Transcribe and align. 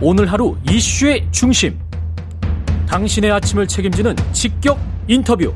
오늘 0.00 0.30
하루 0.30 0.56
이슈의 0.70 1.26
중심. 1.30 1.78
당신의 2.86 3.32
아침을 3.32 3.66
책임지는 3.66 4.14
직격 4.32 4.78
인터뷰. 5.08 5.54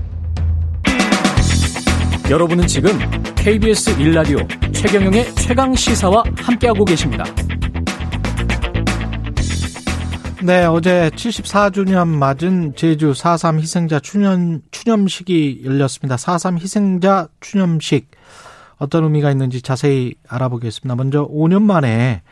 여러분은 2.30 2.66
지금 2.66 2.98
KBS 3.34 3.96
1라디오 3.98 4.72
최경영의 4.72 5.34
최강 5.34 5.74
시사와 5.74 6.24
함께하고 6.38 6.86
계십니다. 6.86 7.24
네, 10.42 10.64
어제 10.64 11.10
74주년 11.10 12.08
맞은 12.08 12.74
제주 12.76 13.12
4.3 13.12 13.60
희생자 13.60 14.00
추념, 14.00 14.62
추념식이 14.70 15.62
열렸습니다. 15.66 16.16
4.3 16.16 16.58
희생자 16.58 17.28
추념식. 17.40 18.10
어떤 18.78 19.04
의미가 19.04 19.30
있는지 19.30 19.60
자세히 19.60 20.14
알아보겠습니다. 20.26 20.94
먼저 20.96 21.28
5년 21.28 21.60
만에 21.60 22.22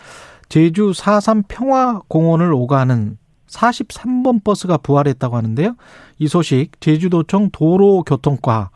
제주 0.48 0.92
4.3 0.92 1.44
평화공원을 1.48 2.52
오가는 2.52 3.18
43번 3.48 4.44
버스가 4.44 4.78
부활했다고 4.78 5.36
하는데요. 5.36 5.76
이 6.18 6.28
소식 6.28 6.80
제주도청 6.80 7.50
도로교통과 7.50 8.70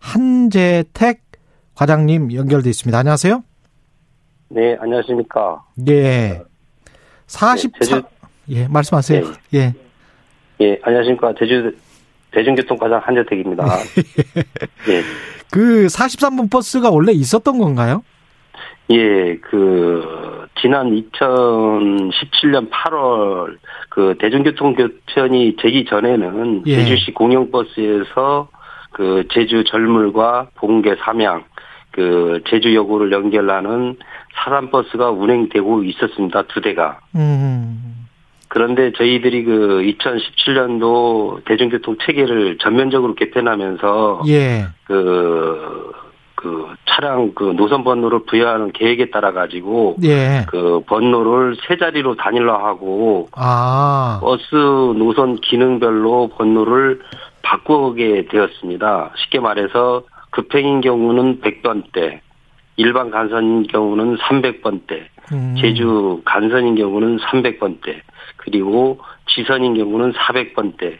한재택 0.00 1.22
과장님 1.74 2.32
연결돼 2.32 2.70
있습니다. 2.70 2.98
안녕하세요. 2.98 3.42
네, 4.48 4.76
안녕하십니까. 4.80 5.62
예. 5.88 6.42
44, 7.26 7.78
네, 7.78 7.86
제주, 7.86 8.02
예, 8.48 8.68
말씀하세요. 8.68 9.24
네. 9.24 9.32
예. 9.54 9.74
예, 10.60 10.78
안녕하십니까. 10.82 11.34
제주 11.38 11.74
대중교통 12.32 12.76
과장 12.76 13.00
한재택입니다. 13.02 13.64
예. 14.88 15.02
그 15.50 15.86
43번 15.86 16.50
버스가 16.50 16.90
원래 16.90 17.12
있었던 17.12 17.58
건가요? 17.58 18.02
예, 18.90 19.36
그 19.38 20.39
지난 20.60 20.90
2017년 20.90 22.70
8월 22.70 23.56
그 23.88 24.14
대중교통 24.18 24.74
교편이 24.74 25.56
되기 25.58 25.84
전에는 25.84 26.64
예. 26.66 26.76
제주시 26.76 27.12
공영버스에서 27.12 28.48
그 28.92 29.26
제주 29.32 29.64
절물과 29.64 30.48
봉계 30.56 30.96
삼양 30.96 31.44
그 31.92 32.42
제주 32.48 32.74
여고를 32.74 33.12
연결하는 33.12 33.96
사단버스가 34.34 35.10
운행되고 35.10 35.84
있었습니다. 35.84 36.42
두 36.42 36.60
대가. 36.60 37.00
음. 37.16 38.06
그런데 38.48 38.92
저희들이 38.92 39.44
그 39.44 39.82
2017년도 39.82 41.44
대중교통 41.44 41.96
체계를 42.04 42.58
전면적으로 42.58 43.14
개편하면서 43.14 44.22
예. 44.26 44.66
그, 44.84 45.92
그 46.40 46.68
차량 46.86 47.34
그 47.34 47.52
노선 47.54 47.84
번호를 47.84 48.24
부여하는 48.24 48.72
계획에 48.72 49.10
따라 49.10 49.32
가지고 49.32 49.96
예. 50.02 50.46
그 50.48 50.82
번호를 50.86 51.56
세 51.68 51.76
자리로 51.76 52.16
단일화 52.16 52.64
하고 52.64 53.28
아. 53.32 54.18
버스 54.22 54.54
노선 54.54 55.36
기능별로 55.36 56.28
번호를 56.28 57.02
바꾸게 57.42 58.28
되었습니다. 58.30 59.12
쉽게 59.16 59.40
말해서 59.40 60.04
급행인 60.30 60.80
경우는 60.80 61.42
100번대, 61.42 62.20
일반 62.76 63.10
간선인 63.10 63.66
경우는 63.66 64.16
300번대, 64.16 65.02
음. 65.32 65.56
제주 65.60 66.22
간선인 66.24 66.76
경우는 66.76 67.18
300번대, 67.18 68.00
그리고 68.36 68.98
지선인 69.28 69.74
경우는 69.74 70.12
400번대, 70.12 70.96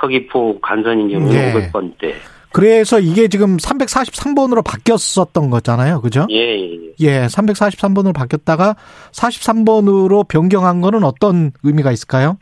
서귀포 0.00 0.60
간선인 0.60 1.08
경우는 1.08 1.32
네. 1.32 1.70
500번대. 1.72 2.14
그래서 2.54 3.00
이게 3.00 3.26
지금 3.26 3.56
343번으로 3.56 4.64
바뀌었었던 4.64 5.50
거잖아요. 5.50 6.00
그죠? 6.00 6.24
예, 6.30 6.36
예. 6.36 6.94
예, 7.00 7.26
343번으로 7.26 8.14
바뀌었다가 8.14 8.76
43번으로 9.10 10.28
변경한 10.28 10.80
거는 10.80 11.02
어떤 11.02 11.50
의미가 11.64 11.90
있을까요? 11.90 12.38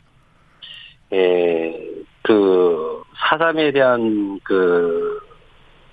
예, 1.13 1.73
그, 2.21 3.01
사삼에 3.27 3.71
대한 3.71 4.39
그, 4.43 5.19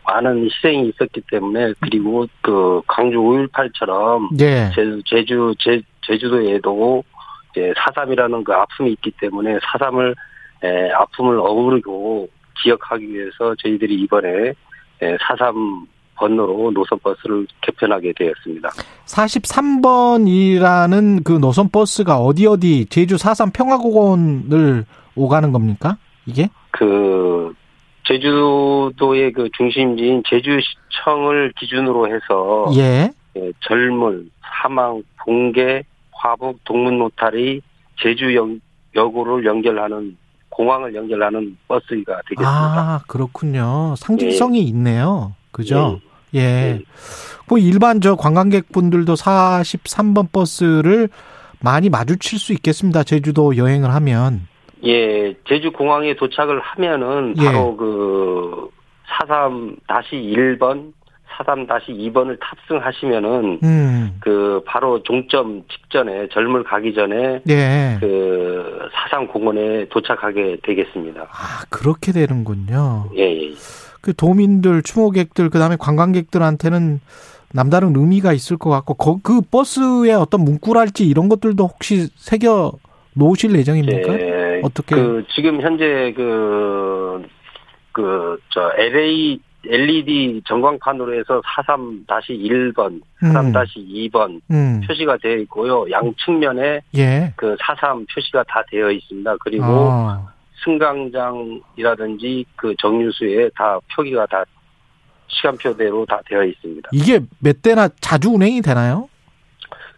많은 0.05 0.45
희생이 0.45 0.91
있었기 0.91 1.23
때문에 1.31 1.73
그리고 1.81 2.27
그 2.43 2.83
광주 2.87 3.17
5.18처럼 3.17 4.41
예. 4.41 4.71
제주 4.75 5.03
제주 5.07 5.55
제, 5.59 5.81
제주도에도 6.07 7.05
이제 7.53 7.73
사삼이라는 7.77 8.45
그 8.45 8.53
아픔이 8.53 8.93
있기 8.93 9.13
때문에 9.21 9.59
사삼을 9.63 10.15
에, 10.65 10.91
아픔을 10.91 11.39
어우르고 11.39 12.29
기억하기 12.63 13.13
위해서 13.13 13.55
저희들이 13.63 13.95
이번에 14.03 14.53
에, 15.03 15.17
사삼 15.27 15.87
번호로 16.21 16.71
노선버스를 16.73 17.47
개편하게 17.63 18.13
되었습니다. 18.15 18.69
43번이라는 19.07 21.25
그 21.25 21.33
노선버스가 21.33 22.19
어디 22.19 22.47
어디 22.47 22.85
제주 22.87 23.17
사삼 23.17 23.51
평화공원을 23.51 24.85
오가는 25.15 25.53
겁니까? 25.53 25.97
이게? 26.27 26.51
그 26.71 27.55
제주도의 28.07 29.33
그 29.33 29.49
중심지인 29.57 30.23
제주시청을 30.29 31.55
기준으로 31.59 32.09
해서 32.09 32.71
예. 32.77 33.11
예 33.37 33.53
절물, 33.61 34.29
사망, 34.43 35.03
봉계, 35.25 35.85
화북, 36.13 36.63
동문노탈이 36.65 37.63
제주 38.01 38.35
여고를 38.95 39.47
연결하는 39.47 40.19
공항을 40.51 40.95
연결하는 40.95 41.57
버스가 41.69 42.21
되겠습니다. 42.29 42.45
아 42.45 43.01
그렇군요. 43.07 43.95
상징성이 43.97 44.61
예. 44.61 44.63
있네요. 44.65 45.35
그죠? 45.53 46.01
예. 46.35 46.41
예. 46.41 46.41
예. 46.41 46.81
뭐 47.49 47.59
일반 47.59 48.01
저 48.01 48.15
관광객분들도 48.17 49.15
43번 49.15 50.31
버스를 50.33 51.09
많이 51.61 51.89
마주칠 51.91 52.39
수 52.39 52.53
있겠습니다. 52.53 53.03
제주도 53.03 53.57
여행을 53.57 53.93
하면. 53.95 54.47
예, 54.85 55.35
제주 55.47 55.73
공항에 55.73 56.15
도착을 56.15 56.61
하면은 56.61 57.35
예. 57.39 57.45
바로 57.45 57.73
예. 57.73 57.77
그 57.77 58.71
그43 59.21 59.77
1번 60.13 60.93
43-2번을 61.45 62.39
탑승하시면은 62.41 63.61
음. 63.63 64.17
그 64.21 64.63
바로 64.67 65.03
종점 65.03 65.63
직전에 65.69 66.29
젊을 66.29 66.65
가기 66.65 66.95
전에 66.95 67.41
예. 67.49 67.97
그 68.01 68.89
사상 68.93 69.27
공원에 69.27 69.89
도착하게 69.89 70.59
되겠습니다. 70.63 71.23
아 71.23 71.65
그렇게 71.71 72.13
되는군요. 72.13 73.11
예. 73.17 73.23
예. 73.23 73.55
그 74.01 74.15
도민들, 74.15 74.83
추모객들, 74.83 75.51
그다음에 75.51 75.77
관광객들한테는 75.79 77.01
남다른 77.53 77.95
의미가 77.97 78.33
있을 78.33 78.57
것 78.57 78.71
같고 78.71 79.21
그 79.23 79.41
버스에 79.43 80.13
어떤 80.13 80.45
문구랄지 80.45 81.07
이런 81.07 81.29
것들도 81.29 81.67
혹시 81.67 82.09
새겨 82.15 82.73
놓으실 83.15 83.55
예정입니까? 83.57 84.15
예. 84.15 84.61
어떻게? 84.63 84.95
그 84.95 85.25
지금 85.35 85.61
현재 85.61 86.13
그 86.17 87.23
그 87.93 88.39
저 88.51 88.73
LA 88.77 89.41
LED 89.67 90.43
전광판으로 90.47 91.15
해서 91.19 91.43
43-1번, 91.43 93.01
43-2번 93.21 94.41
음. 94.51 94.81
표시가 94.87 95.19
되어 95.19 95.37
있고요. 95.39 95.85
양측면에 95.91 96.81
예. 96.97 97.33
그43 97.37 98.07
표시가 98.13 98.45
다 98.45 98.63
되어 98.71 98.91
있습니다. 98.91 99.37
그리고 99.41 99.65
아. 99.65 100.33
승강장이라든지 100.65 102.47
그 102.57 102.75
정류수에 102.81 103.51
다 103.55 103.79
표기가 103.95 104.27
다 104.27 104.45
시간표대로 105.29 106.07
다 106.07 106.21
되어 106.27 106.45
있습니다. 106.45 106.89
이게 106.93 107.21
몇 107.39 107.63
대나 107.63 107.89
자주 108.01 108.31
운행이 108.31 108.63
되나요? 108.63 109.09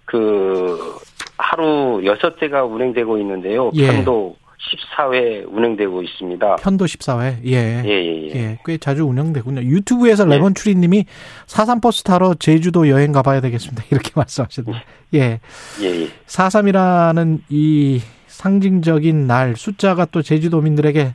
그 0.05 0.99
하루 1.39 2.01
6대가 2.03 2.71
운행되고 2.71 3.19
있는데요. 3.19 3.71
예. 3.75 3.87
편도 3.87 4.37
14회 4.71 5.45
운행되고 5.53 6.03
있습니다. 6.03 6.57
편도 6.57 6.85
14회? 6.85 7.45
예. 7.47 7.83
예, 7.85 7.89
예, 7.89 8.29
예. 8.29 8.35
예 8.35 8.59
꽤 8.65 8.79
자주 8.79 9.05
운영되군요. 9.05 9.63
유튜브에서 9.63 10.25
예. 10.27 10.29
레몬 10.31 10.55
추리 10.55 10.75
님이 10.75 11.05
사삼버스 11.47 12.05
타러 12.05 12.35
제주도 12.35 12.89
여행 12.89 13.13
가봐야 13.13 13.41
되겠습니다. 13.41 13.85
이렇게 13.91 14.13
말씀하셨네요. 14.15 14.77
예. 15.15 15.41
예, 15.81 15.85
예. 15.85 16.09
43이라는 16.27 17.41
이 17.49 18.01
상징적인 18.29 19.27
날, 19.27 19.57
숫자가 19.57 20.07
또 20.07 20.23
제주도민들에게 20.23 21.15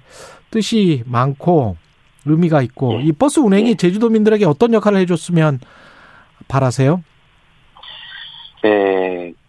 뜻이 0.52 1.04
많고 1.06 1.78
의미가 2.26 2.62
있고, 2.64 3.00
예. 3.02 3.06
이 3.06 3.12
버스 3.12 3.40
운행이 3.40 3.72
예. 3.72 3.76
제주도민들에게 3.76 4.46
어떤 4.46 4.74
역할을 4.74 5.00
해줬으면 5.00 5.60
바라세요? 6.48 7.02
네, 8.64 8.70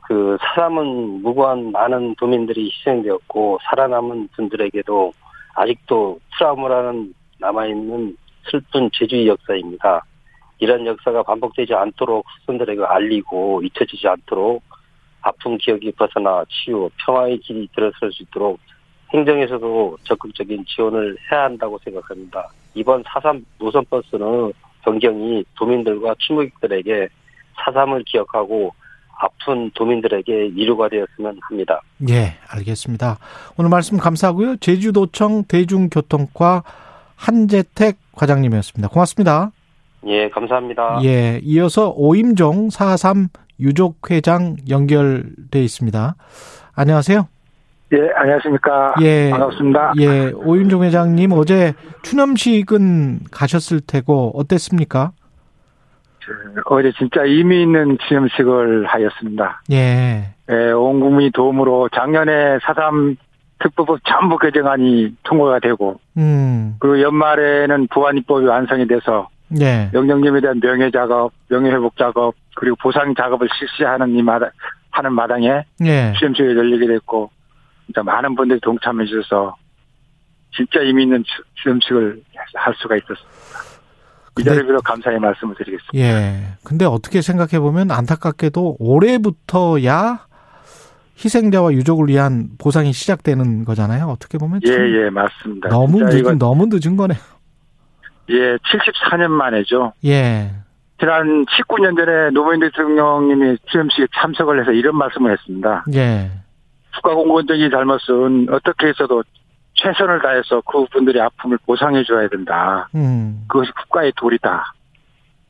그 0.09 0.39
사람은 0.41 1.21
무고한 1.21 1.71
많은 1.71 2.15
도민들이 2.15 2.71
희생되었고 2.71 3.59
살아남은 3.63 4.29
분들에게도 4.29 5.13
아직도 5.55 6.19
트라우마라는 6.33 7.13
남아있는 7.41 8.17
슬픈 8.51 8.89
제주의 8.95 9.29
역사입니다. 9.29 10.03
이런 10.61 10.87
역사가 10.87 11.25
반복되지 11.25 11.75
않도록 11.75 12.25
후손들에게 12.27 12.85
알리고 12.85 13.61
잊혀지지 13.63 14.09
않도록 14.09 14.63
아픈 15.21 15.59
기억이 15.59 15.93
벗어나 15.93 16.43
치유, 16.49 16.89
평화의 17.05 17.37
길이 17.41 17.69
들어설 17.75 18.11
수 18.11 18.23
있도록 18.23 18.59
행정에서도 19.13 19.99
적극적인 20.05 20.65
지원을 20.67 21.19
해야 21.31 21.43
한다고 21.43 21.79
생각합니다. 21.85 22.49
이번 22.73 23.05
사삼 23.07 23.45
노선버스는 23.59 24.55
변경이 24.85 25.45
도민들과 25.55 26.15
추모객들에게 26.19 27.09
사삼을 27.57 28.05
기억하고 28.05 28.73
아픈 29.19 29.71
도민들에게 29.75 30.47
이루가 30.57 30.89
되었으면 30.89 31.39
합니다. 31.43 31.81
예, 32.09 32.35
알겠습니다. 32.49 33.19
오늘 33.57 33.71
말씀 33.71 33.99
감사하고요. 33.99 34.57
제주도청 34.59 35.45
대중교통과 35.45 36.63
한재택 37.17 37.99
과장님이었습니다. 38.13 38.89
고맙습니다. 38.89 39.51
예, 40.07 40.31
감사합니다. 40.31 41.01
예, 41.05 41.41
이어서 41.43 41.93
오임종 41.97 42.69
4.3 42.69 43.29
유족회장 43.61 44.57
연결돼 44.69 45.63
있습니다. 45.65 46.15
안녕하세요. 46.75 47.27
예, 47.93 47.97
안녕하십니까. 48.15 48.95
예. 49.01 49.31
반갑습니다. 49.31 49.95
예, 49.99 50.31
오임종 50.35 50.85
회장님 50.85 51.33
어제 51.33 51.75
추념식은 52.03 53.21
가셨을 53.31 53.81
테고 53.81 54.33
어땠습니까? 54.35 55.13
어제 56.67 56.93
진짜 56.99 57.23
의미 57.25 57.63
있는 57.63 57.99
추념식을 58.07 58.87
하였습니다. 58.87 59.63
예. 59.73 60.35
예, 60.51 60.71
온 60.73 61.01
국민이 61.01 61.31
도움으로 61.31 61.89
작년에 61.91 62.59
사삼 62.63 63.17
특보법 63.59 63.99
전부 64.05 64.39
개정안이 64.39 65.17
통과가 65.25 65.59
되고, 65.59 66.01
음. 66.17 66.77
그리고 66.79 67.03
연말에는 67.03 67.89
부안입법이 67.89 68.47
완성이 68.47 68.87
돼서, 68.87 69.29
예. 69.61 69.91
명령님에 69.93 70.41
대한 70.41 70.61
명예 70.61 70.91
작업, 70.91 71.33
명예 71.49 71.71
회복 71.71 71.97
작업, 71.97 72.35
그리고 72.55 72.77
보상 72.77 73.15
작업을 73.15 73.49
실시하는 73.59 74.11
이 74.11 74.23
마당, 74.23 74.51
하는 74.91 75.13
마당에 75.13 75.65
예. 75.85 76.13
추념식이 76.19 76.57
열리게 76.57 76.87
됐고, 76.87 77.31
진짜 77.87 78.03
많은 78.03 78.35
분들이 78.35 78.61
동참해 78.61 79.05
주셔서 79.07 79.57
진짜 80.55 80.81
의미 80.81 81.03
있는 81.05 81.25
추념식을 81.55 82.23
할 82.55 82.75
수가 82.77 82.97
있었습니다. 82.97 83.68
이 84.39 84.45
자리를 84.45 84.67
빌어 84.67 84.81
감사의 84.81 85.19
말씀을 85.19 85.55
드리겠습니다. 85.57 85.99
예. 85.99 86.55
근데 86.65 86.85
어떻게 86.85 87.23
생각해 87.23 87.61
보면 87.61 87.91
안타깝게도 87.91 88.77
올해부터야 88.79 90.27
희생자와 91.23 91.73
유족을 91.73 92.09
위한 92.09 92.51
보상이 92.59 92.93
시작되는 92.93 93.65
거잖아요. 93.65 94.07
어떻게 94.07 94.39
보면 94.39 94.61
예, 94.67 94.73
예, 94.73 95.11
맞습니다. 95.11 95.69
너무 95.69 96.01
늦은 96.05 96.39
너무 96.39 96.67
늦은 96.71 96.97
거네요. 96.97 97.19
예, 98.31 98.57
74년 98.57 99.29
만에죠. 99.29 99.93
예. 100.05 100.51
지난 101.01 101.45
19년 101.47 101.97
전에 101.97 102.31
노무현 102.31 102.61
대통령님이 102.61 103.57
추념식에 103.67 104.07
참석을 104.21 104.61
해서 104.61 104.73
이런 104.73 104.97
말씀을 104.97 105.33
했습니다. 105.33 105.85
예. 105.95 106.31
국가공무원적인 106.97 107.71
잘못은 107.71 108.49
어떻게 108.51 108.89
해서도 108.89 109.23
최선을 109.83 110.21
다해서 110.21 110.61
그분들의 110.63 111.21
아픔을 111.23 111.59
보상해 111.67 112.03
줘야 112.05 112.29
된다. 112.29 112.89
음. 112.95 113.45
그것이 113.49 113.71
국가의 113.73 114.13
도리다. 114.17 114.75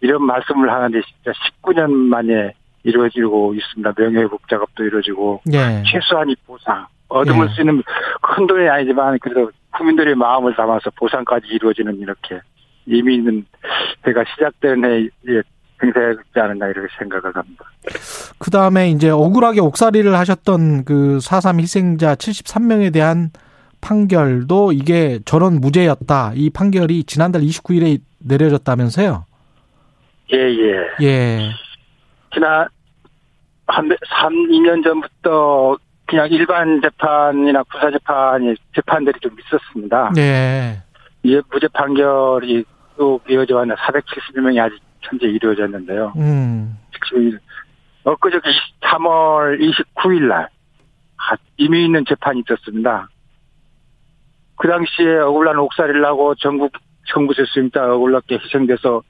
이런 0.01 0.25
말씀을 0.25 0.71
하는데 0.71 1.01
진짜 1.03 1.33
19년 1.63 1.91
만에 1.91 2.53
이루어지고 2.85 3.55
있습니다. 3.55 3.93
명예회복 3.97 4.49
작업도 4.49 4.85
이루어지고 4.85 5.43
예. 5.53 5.83
최소한의 5.87 6.37
보상 6.47 6.87
얻음을 7.09 7.49
예. 7.49 7.55
수 7.55 7.61
있는 7.63 7.83
큰 8.23 8.47
돈이 8.47 8.69
아니지만 8.69 9.19
그래도 9.21 9.51
국민들의 9.77 10.15
마음을 10.15 10.55
담아서 10.55 10.91
보상까지 10.97 11.49
이루어지는 11.49 11.99
이렇게 11.99 12.41
의미 12.87 13.17
있는 13.17 13.45
해가 14.07 14.25
시작되는 14.35 14.85
해에 14.85 15.43
행사하지 15.83 16.21
않은가 16.35 16.69
이렇게 16.69 16.89
생각을 16.99 17.35
합니다. 17.37 17.65
그 18.39 18.51
다음에 18.51 18.91
이제 18.91 19.11
억울하게 19.11 19.61
옥살이를 19.61 20.15
하셨던 20.15 20.85
그4.3 20.85 21.61
희생자 21.61 22.15
73명에 22.15 22.93
대한 22.93 23.31
판결도 23.81 24.73
이게 24.73 25.19
전원 25.25 25.61
무죄였다. 25.61 26.33
이 26.35 26.51
판결이 26.51 27.05
지난달 27.05 27.43
29일에 27.43 28.01
내려졌다면서요? 28.19 29.25
예, 30.33 30.37
예. 30.37 31.07
예. 31.07 31.51
지난 32.33 32.69
한 33.67 33.89
3, 33.89 34.33
2년 34.51 34.83
전부터 34.85 35.77
그냥 36.07 36.29
일반 36.31 36.81
재판이나 36.81 37.63
구사 37.65 37.91
재판이 37.91 38.55
재판들이 38.75 39.19
좀 39.21 39.37
있었습니다. 39.39 40.13
네. 40.15 40.83
예, 41.25 41.43
무죄 41.51 41.69
판결이 41.69 42.65
또 42.97 43.21
이어져 43.29 43.57
왔는 43.57 43.77
471명이 43.77 44.61
아직 44.61 44.79
현재 45.03 45.27
이루어졌는데요. 45.27 46.15
음. 46.17 46.79
지금 46.93 47.39
엊그저께 48.05 48.49
3월 48.81 49.61
29일 49.61 50.29
날 50.29 50.49
이미 51.59 51.85
있는 51.85 52.05
재판이 52.09 52.43
있었습니다. 52.49 53.09
그 54.59 54.69
당시에 54.69 55.19
억울한 55.19 55.59
옥살이를 55.59 56.05
하고 56.05 56.35
전국 56.35 56.73
수임자 57.53 57.95
억울하게 57.95 58.39
희생돼서 58.39 59.03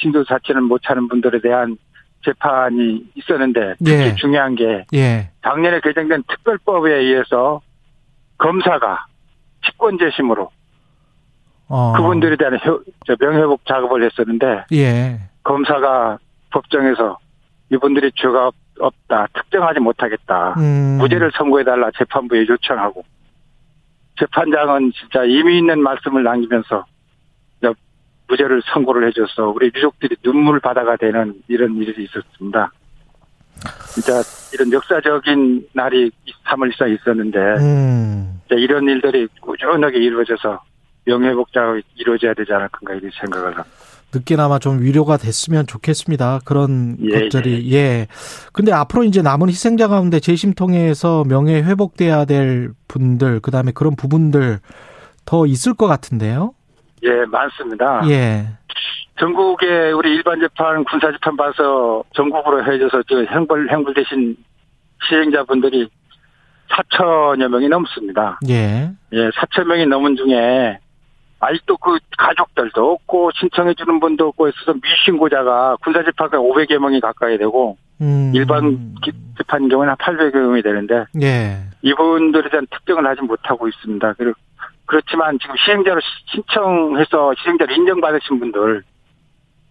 신도 0.00 0.24
자체는 0.24 0.64
못 0.64 0.82
차는 0.82 1.08
분들에 1.08 1.40
대한 1.40 1.76
재판이 2.24 3.04
있었는데 3.14 3.74
특히 3.78 3.92
예. 3.92 4.14
중요한 4.14 4.54
게 4.54 4.86
예. 4.94 5.30
작년에 5.42 5.80
개정된 5.80 6.24
특별법에 6.26 6.92
의해서 6.92 7.60
검사가 8.38 9.06
직권 9.64 9.98
재심으로 9.98 10.50
어. 11.68 11.92
그분들에 11.96 12.36
대한 12.36 12.58
명예회복 13.20 13.66
작업을 13.66 14.04
했었는데 14.04 14.64
예. 14.72 15.20
검사가 15.42 16.18
법정에서 16.50 17.18
이분들이 17.70 18.10
죄가 18.14 18.50
없다 18.80 19.28
특정하지 19.34 19.80
못하겠다 19.80 20.54
음. 20.58 20.96
무죄를 20.98 21.30
선고해달라 21.36 21.90
재판부에 21.98 22.46
요청하고 22.48 23.04
재판장은 24.18 24.92
진짜 24.92 25.22
의미 25.22 25.58
있는 25.58 25.82
말씀을 25.82 26.22
남기면서 26.22 26.84
무죄를 28.28 28.62
선고를 28.72 29.08
해줘서 29.08 29.48
우리 29.48 29.66
유족들이 29.74 30.16
눈물 30.22 30.60
바다가 30.60 30.96
되는 30.96 31.34
이런 31.48 31.76
일이 31.76 32.04
있었습니다. 32.04 32.72
진짜 33.92 34.22
이런 34.52 34.72
역사적인 34.72 35.68
날이 35.72 36.10
3월 36.44 36.72
14일 36.72 37.00
있었는데 37.00 37.38
음. 37.38 38.40
이런 38.50 38.88
일들이 38.88 39.28
꾸준하게 39.40 39.98
이루어져서 39.98 40.60
명예복장이 41.06 41.82
이루어져야 41.96 42.34
되지 42.34 42.52
않을까 42.52 42.78
이렇게 42.90 43.10
생각을 43.20 43.56
합니다. 43.56 43.64
늦게나마 44.14 44.58
좀 44.58 44.80
위로가 44.80 45.16
됐으면 45.16 45.66
좋겠습니다. 45.66 46.40
그런 46.44 46.96
예, 47.00 47.20
것들이 47.20 47.72
예. 47.72 47.76
예. 47.76 48.06
근데 48.52 48.72
앞으로 48.72 49.04
이제 49.04 49.22
남은 49.22 49.48
희생자 49.48 49.88
가운데 49.88 50.20
재심 50.20 50.54
통해서 50.54 51.24
명예 51.24 51.62
회복돼야 51.62 52.24
될 52.24 52.70
분들 52.88 53.40
그다음에 53.40 53.72
그런 53.72 53.96
부분들 53.96 54.60
더 55.24 55.46
있을 55.46 55.74
것 55.74 55.86
같은데요. 55.86 56.54
예, 57.02 57.24
많습니다. 57.26 58.02
예. 58.08 58.46
전국에 59.18 59.92
우리 59.92 60.14
일반 60.14 60.40
재판, 60.40 60.84
군사 60.84 61.10
재판 61.12 61.36
봐서 61.36 62.02
전국으로 62.14 62.64
해져서 62.64 63.02
저 63.08 63.22
행불 63.24 63.70
행불 63.70 63.94
대신 63.94 64.36
시행자분들이 65.08 65.88
4천여 66.70 67.48
명이 67.48 67.68
넘습니다. 67.68 68.40
예. 68.48 68.90
예, 69.12 69.30
4천 69.30 69.64
명이 69.66 69.86
넘은 69.86 70.16
중에 70.16 70.78
아직도 71.44 71.76
그 71.76 71.98
가족들도 72.16 72.92
없고 72.92 73.30
신청해 73.34 73.74
주는 73.74 74.00
분도 74.00 74.28
없고 74.28 74.48
있어서 74.48 74.74
미신고자가 74.82 75.76
군사재판가 75.82 76.38
500여 76.38 76.78
명이 76.78 77.00
가까이 77.00 77.38
되고 77.38 77.76
음. 78.00 78.32
일반 78.34 78.94
재판 79.36 79.68
경우는 79.68 79.90
한 79.90 79.96
800여 79.96 80.36
명이 80.36 80.62
되는데 80.62 81.04
예. 81.22 81.58
이분들에 81.82 82.50
대한 82.50 82.66
특정을 82.70 83.06
하지 83.06 83.22
못하고 83.22 83.68
있습니다. 83.68 84.14
그리고 84.14 84.34
그렇지만 84.86 85.38
지금 85.38 85.54
시행자로 85.64 86.00
신청해서 86.26 87.34
시행자를 87.42 87.76
인정받으신 87.76 88.38
분들 88.40 88.82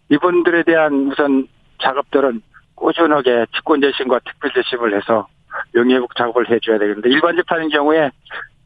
이분들에 0.09 0.63
대한 0.63 1.11
우선 1.11 1.47
작업들은 1.81 2.41
꾸준하게 2.75 3.45
직권재심과 3.55 4.19
특별재심을 4.19 4.95
해서 4.95 5.27
명예회복 5.73 6.15
작업을 6.15 6.49
해줘야 6.49 6.77
되겠는데 6.77 7.09
일반 7.09 7.35
재판인 7.35 7.69
경우에 7.69 8.09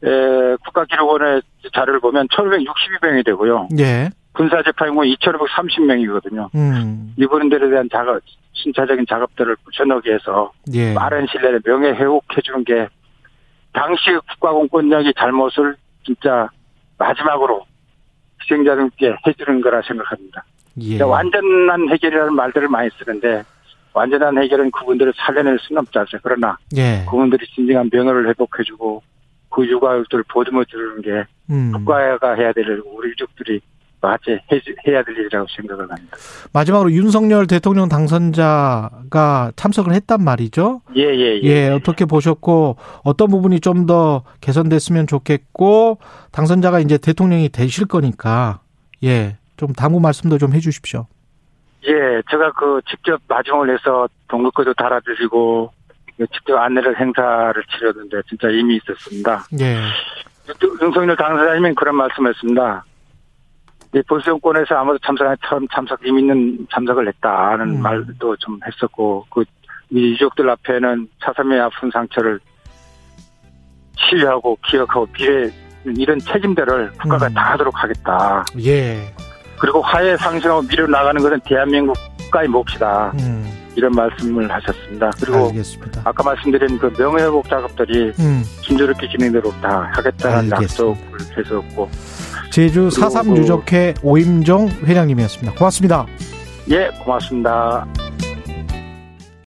에, 0.04 0.56
국가기록원의 0.64 1.42
자료를 1.74 2.00
보면 2.00 2.28
1,562명이 2.28 3.24
되고요. 3.24 3.68
예. 3.78 4.10
군사재판은 4.32 4.94
2,530명이거든요. 4.94 6.54
음. 6.54 7.14
이분들에 7.16 7.68
대한 7.70 7.88
작업, 7.90 8.20
신차적인 8.52 9.06
작업들을 9.08 9.56
꾸준하게 9.64 10.14
해서 10.14 10.52
예. 10.72 10.94
빠른 10.94 11.26
내에 11.42 11.58
명예 11.64 11.88
회복해 11.90 12.40
주는 12.44 12.64
게 12.64 12.88
당시 13.72 14.10
국가공권력이 14.30 15.14
잘못을 15.18 15.76
진짜 16.04 16.48
마지막으로 16.98 17.66
희생자들께 18.42 19.16
해주는 19.26 19.60
거라 19.60 19.82
생각합니다. 19.82 20.44
예. 20.82 21.02
완전한 21.02 21.88
해결이라는 21.90 22.34
말들을 22.34 22.68
많이 22.68 22.88
쓰는데 22.98 23.42
완전한 23.92 24.40
해결은 24.40 24.70
그분들을 24.70 25.12
살려낼 25.16 25.58
수는 25.60 25.80
없지 25.80 25.98
않습니까? 25.98 26.20
그러나 26.22 26.56
예. 26.76 27.04
그분들이 27.04 27.44
진정한 27.48 27.90
명예를 27.92 28.28
회복해주고 28.28 29.02
그 29.50 29.66
유가족들을 29.66 30.24
보듬어 30.32 30.64
주는 30.64 31.02
게 31.02 31.24
음. 31.50 31.72
국가가 31.72 32.34
해야 32.34 32.52
될 32.52 32.82
우리 32.86 33.10
유족들이 33.10 33.60
맞지 34.00 34.38
해야 34.86 35.02
될 35.02 35.16
일이라고 35.18 35.46
생각을 35.56 35.90
합니다. 35.90 36.16
마지막으로 36.52 36.92
윤석열 36.92 37.48
대통령 37.48 37.88
당선자가 37.88 39.52
참석을 39.56 39.92
했단 39.92 40.22
말이죠. 40.22 40.82
예, 40.96 41.02
예, 41.02 41.40
예. 41.42 41.42
예, 41.42 41.68
어떻게 41.70 42.04
보셨고 42.04 42.76
어떤 43.04 43.28
부분이 43.28 43.60
좀 43.60 43.86
더 43.86 44.22
개선됐으면 44.40 45.06
좋겠고 45.06 45.98
당선자가 46.30 46.80
이제 46.80 46.98
대통령이 46.98 47.48
되실 47.48 47.86
거니까 47.86 48.60
예, 49.02 49.36
좀 49.56 49.72
당부 49.72 49.98
말씀도 50.00 50.36
좀 50.38 50.52
해 50.52 50.60
주십시오. 50.60 51.06
예, 51.86 52.22
제가 52.30 52.52
그 52.52 52.80
직접 52.88 53.20
마중을 53.28 53.70
해서 53.72 54.08
동급거도 54.28 54.74
달아드리고 54.74 55.72
직접 56.26 56.56
안내를 56.56 56.98
행사를 56.98 57.62
치렀는데 57.70 58.22
진짜 58.28 58.48
의미 58.48 58.76
있었습니다. 58.76 59.44
예. 59.60 59.78
윤석열 60.80 61.16
당사자님은 61.16 61.74
그런 61.74 61.96
말씀했습니다. 61.96 62.84
이 63.94 64.02
보수 64.06 64.24
정권에서 64.26 64.74
아무도 64.74 64.98
참석 64.98 65.34
처음 65.48 65.66
참석 65.68 66.00
의미 66.02 66.20
있는 66.20 66.66
참석을 66.70 67.08
했다는 67.08 67.76
음. 67.76 67.82
말도 67.82 68.36
좀 68.36 68.58
했었고 68.66 69.26
그 69.30 69.44
유족들 69.90 70.48
앞에는 70.50 71.08
차삼의 71.24 71.60
아픈 71.60 71.90
상처를 71.90 72.38
치유하고 73.96 74.58
기억하고 74.66 75.06
미래 75.12 75.50
이런 75.84 76.18
책임들을 76.18 76.92
국가가 77.00 77.26
음. 77.28 77.34
다 77.34 77.52
하도록 77.52 77.74
하겠다. 77.82 78.44
예. 78.64 79.14
그리고 79.58 79.80
화해 79.80 80.16
상승하고 80.16 80.62
미래로 80.62 80.88
나가는 80.88 81.20
것은 81.20 81.40
대한민국 81.40 81.96
국가의 82.18 82.48
몫이다. 82.48 83.12
음. 83.20 83.47
이런 83.78 83.92
말씀을 83.92 84.50
하셨습니다. 84.50 85.10
그리고 85.20 85.46
알겠습니다. 85.46 86.02
아까 86.04 86.22
말씀드린 86.24 86.78
그 86.78 86.92
명예회복 86.98 87.48
작업들이 87.48 88.12
음. 88.18 88.42
순조롭게 88.62 89.08
진행되도록 89.08 89.60
다 89.60 89.88
하겠다는 89.94 90.52
알겠습니다. 90.52 90.62
약속을 90.64 91.18
했었고 91.38 91.88
제주 92.50 92.88
4.3 92.88 93.36
유적회 93.36 93.94
오임종 94.02 94.68
회장님이었습니다. 94.84 95.56
고맙습니다. 95.56 96.06
예, 96.70 96.88
고맙습니다. 97.04 97.86